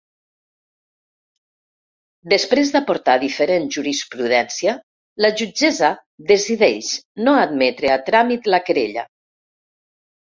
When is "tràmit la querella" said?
8.11-9.05